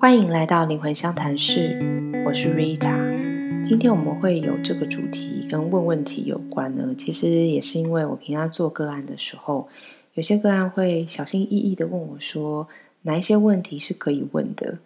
[0.00, 1.76] 欢迎来到灵魂相谈室，
[2.24, 3.62] 我是 Rita。
[3.64, 9.68] 今天我们会有这个主题跟问问题有关呢，其实也是因为我平常做个案的时候，
[10.14, 12.68] 有些个案会小心翼翼的问我说，
[13.02, 14.78] 哪一些问题是可以问的，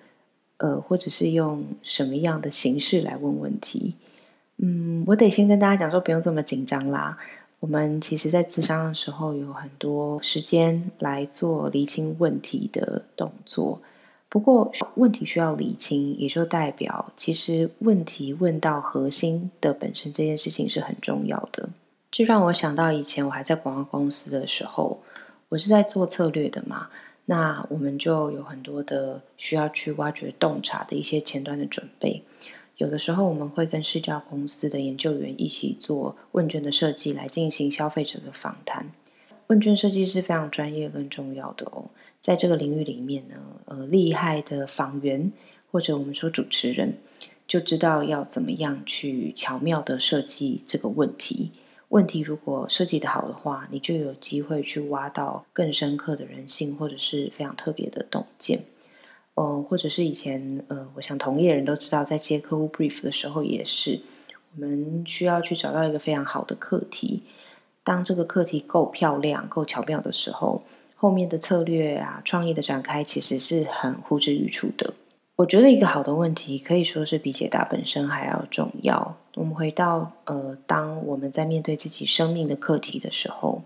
[0.57, 3.97] 呃，或者是用什么样的形式来问问题。
[4.57, 7.19] 嗯，我得先跟大家讲说，不用这么紧张啦。
[7.61, 13.83] 我们其实在咨商的时候有很多时间来做厘清问题的动作。
[14.33, 21.69] 不过，问题需要理清，也就代表其实问题问到核心的本身这件事情是很重要的。
[22.11, 25.03] 这让我想到以前我还在广告公司的时候，
[25.51, 26.89] 我是在做策略的嘛，
[27.27, 32.23] 那我们就有很多的需要去挖掘洞察的一些前端的准备。
[32.79, 38.87] 有的时候我们会跟市调公司的研究员一起做问卷的设计，来进行消费者的访谈。
[39.53, 41.91] 问卷设计是非常专业跟重要的哦。
[42.21, 43.35] 在这个领域里面呢，
[43.67, 45.31] 呃，厉害的访员
[45.71, 46.95] 或者我们说主持人，
[47.47, 51.53] 就知道要怎么样去巧妙的设计这个问题。
[51.91, 58.65] 问题如果设计的好的话，你就有机会去挖到更深刻的人性，或者是非常特别的洞见。
[59.35, 64.01] 哦，或者是以前呃，我想同业人都知道，在接客户 brief 的时候，也是
[64.55, 67.25] 我们需要去找到一个非常好的课题。
[67.85, 70.63] 当这个课题够漂亮、够巧妙的时候。
[70.95, 74.95] 后面的策略啊，创意的展开其实是很呼之欲出的。
[75.35, 79.17] 我觉得一个好的问题可以说是比解答本身还要重要。
[79.35, 83.63] 我们回到呃，当我们在面对自己生命的课题的时候，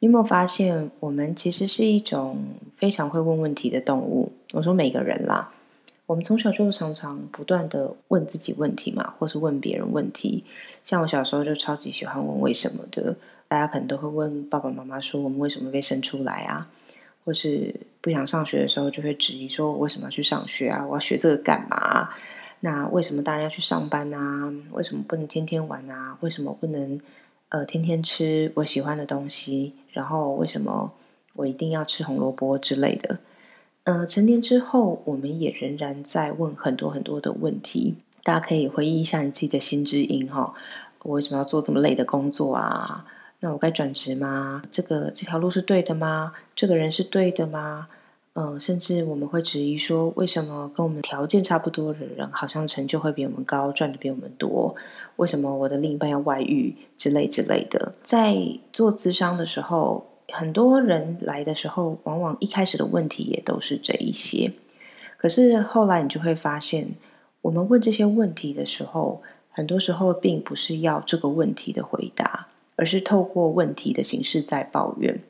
[0.00, 2.36] 你有没有发现，我们其实是一种
[2.76, 4.30] 非常会问问题的动物？
[4.52, 5.50] 我说每个人啦，
[6.10, 10.42] 我们从小就常常不断的问自己问题嘛，或是问别人问题。
[10.82, 13.14] 像我小时候就超级喜欢问为什么的。
[13.46, 16.68] 大家可能都会问爸爸妈妈说：“我们为什么被生出来啊？”
[17.24, 20.84] 或是不想上学的时候，就会质疑说：“我为什么要去上学啊？
[20.84, 22.10] 我要学这个干嘛？
[22.58, 24.52] 那为什么大人要去上班啊？
[24.72, 26.18] 为什么不能天天玩啊？
[26.22, 27.00] 为什么不能
[27.50, 29.74] 呃天天吃我喜欢的东西？
[29.92, 30.92] 然后为什么
[31.34, 33.20] 我一定要吃红萝卜之类的？”
[33.92, 37.96] 嗯，成年之后，我们也仍然在问很多很多的问题。
[38.22, 40.54] 大家可以回忆一下你自己的心之音哈：
[41.02, 43.04] 我为什么要做这么累的工作啊？
[43.40, 44.62] 那我该转职吗？
[44.70, 46.30] 这个这条路是对的吗？
[46.54, 47.88] 这个人是对的吗？
[48.34, 54.76] 嗯，甚至我们会质疑说，为什么跟我们条件差不多的人，好像成就会比我们高，赚的比我们多？
[55.16, 57.92] 为什么我的另一半要外遇之类之类的？
[58.04, 58.36] 在
[58.72, 64.52] 做咨商的时候，很多人来的时候，往往一开始的问题也都是这一些。
[65.16, 66.94] 可是后来你就会发现，
[67.42, 72.48] 我们问这些问题的时候，很多时候并不是要这个问题的回答。
[72.76, 75.20] 而是透过问题的形式在抱怨。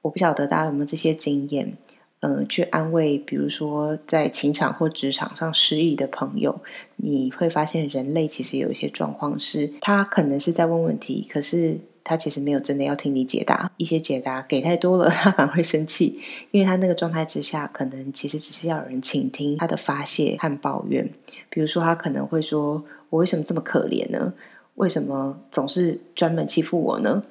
[0.00, 1.76] 我不晓得大家有没有这些经验，
[2.20, 6.58] 嗯，去安慰，比如说在情场或职场上失意的朋友，
[6.96, 11.78] 你会发现人类其实有一些状况是，他可能是在问问题，可是
[12.08, 13.70] 他其实没有真的要听你解答。
[13.76, 16.20] 一些解答给太多了，他反而会生气，
[16.52, 21.10] 因为他那个状态之下，可能其实只是要有人倾听他的发泄和抱怨。
[21.50, 24.32] 比如说，他可能会说：“我为什么这么可怜呢？”
[24.76, 27.22] 为什么总是专门欺负我呢？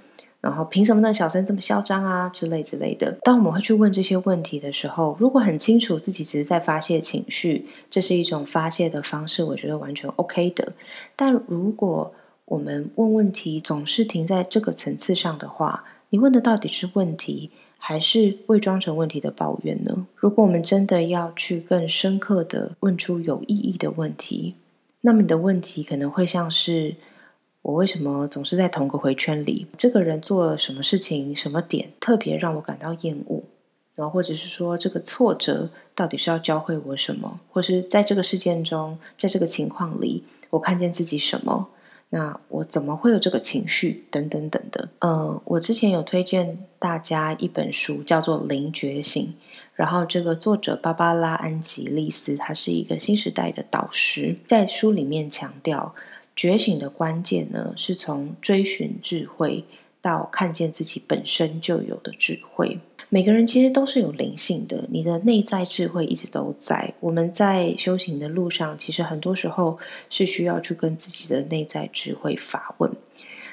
[0.41, 2.29] 然后凭什么那小三这么嚣张啊？
[2.29, 3.17] 之类之类的。
[3.23, 10.73] 当我们会去问这些问题的时候，如果很清楚自己只是在发泄情绪，这是一种发泄的方式，我觉得完全 OK 的。
[11.15, 12.13] 但如果
[12.45, 20.05] 我们问问题总是停在这个层次上的话，你问的到底是问题，还是伪装成问题的抱怨呢？
[20.15, 24.55] 如果我们真的要去更深刻的问出有意义的问题，
[25.01, 26.95] 那么你的问题可能会像是。
[27.63, 29.65] 我为什么总是在同个回圈里？
[29.75, 33.41] 这个人做了什么事情、什么点特别让我感到厌恶？
[33.95, 37.39] 然后或者是说，这个挫折到底是要教会我什么？
[37.49, 41.69] 或是在这个事件中，在这个情况里，我看见自己什么？
[42.09, 44.05] 那我怎么会有这个情绪？
[44.09, 44.89] 等等等的。
[44.99, 49.23] 嗯，我之前有推荐大家一本书，叫做《零觉醒》，
[49.73, 55.93] 然后这个作者芭芭拉·安吉丽斯，他是一个新时代的导师，在书里面强调。
[56.37, 59.63] 觉醒的关键呢，是从追寻智慧
[60.05, 62.79] 到看见自己本身就有的智慧。
[63.09, 66.93] 每个人其实都是有灵性的，你的内在智慧一直都在。
[66.99, 69.79] 我们在修行的路上，其实很多时候
[70.11, 72.91] 是需要去跟自己的内在智慧发问，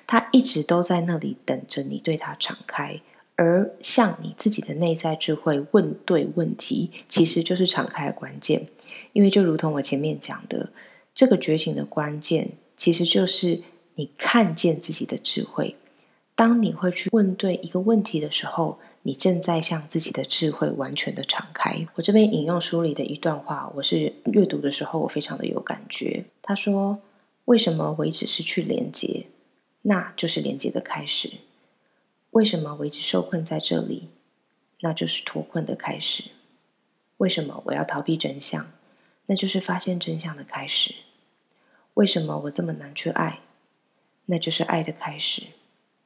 [0.06, 3.00] 它一直都在那里等着你对它敞开。
[3.37, 8.69] 而向你自己的内在智慧问对问题，其实就是敞开的关键。
[9.14, 10.70] 因为就如同我前面讲的，
[11.14, 12.52] 这个觉醒的关键。
[12.76, 13.62] 其实就是
[13.94, 15.76] 你看见自己的智慧。
[16.43, 21.87] 当你会去问对一个问题的时候，你正在向自己的智慧完全的敞开。
[21.94, 26.25] 我这边引用书里的一段话，我是阅读的时候我非常的有感觉。
[26.43, 27.00] 他说
[27.47, 29.29] ：“为什么我一直失去连接？
[29.83, 31.31] 那就是连接的开始。
[32.33, 34.09] 为什么我一直受困在这里？
[34.81, 36.25] 那就是脱困的开始。
[37.19, 38.73] 为什么我要逃避真相？
[39.27, 40.97] 那就是发现真相的开始。
[41.94, 43.39] 为什么我这么难去爱？
[44.27, 45.44] 那就是爱的开始。”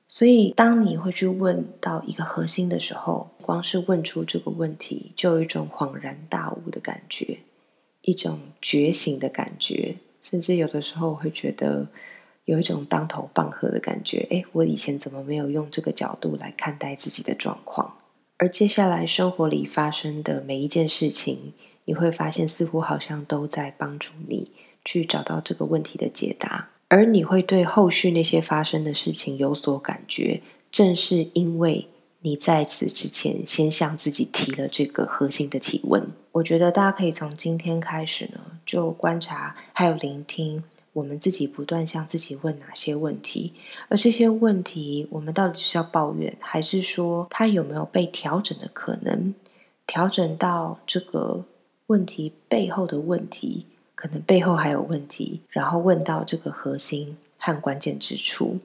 [0.09, 7.41] 所以，当你会去问到一个核心的时候，光是问出这个问题，就有一种恍然大悟的感觉，
[8.03, 11.89] 一种觉醒的感觉，甚至有的时候会觉得
[12.45, 14.27] 有一种当头棒喝的感觉。
[14.31, 17.99] 哎，我以前怎么没有用这个角度来看待自己的状况？
[18.39, 21.53] 而接下来生活里发生的每一件事情，
[21.85, 24.53] 你会发现似乎好像都在帮助你
[24.85, 26.69] 去找到这个问题的解答。
[26.89, 31.89] 而你会对后续那些发生的事情有所感觉，正是因为
[32.21, 36.07] 你在此之前先向自己提了这个核心的提问。
[36.33, 40.63] 我觉得大家可以从今天开始呢，就观察还有聆听
[40.93, 43.55] 我们自己不断向自己问哪些问题，
[43.89, 49.35] 而这些问题我们到底是要抱怨，还是说它有没有被调整的可能？
[49.87, 51.45] 调整到这个
[51.87, 53.67] 问题背后的问题。
[53.97, 58.59] 可能背后还有问题，然后问到这个核心和关键之处，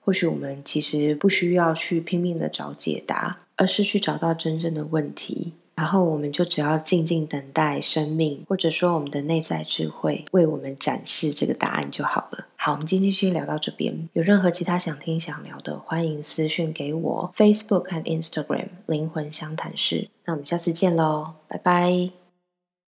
[0.00, 12.46] 或许我们其实不需要去拼命的找解答，而是去找到真正的问题，然后我们就只要静静等待生命，或者说我们的内在智慧为我们展示这个答案就好了。
[12.56, 20.08] 好，我们今天先聊到这边，有任何其他想听想聊的，欢迎私讯给我，Facebook 和 Instagram 灵魂相谈室。
[20.24, 22.27] 那我们下次见喽，拜拜。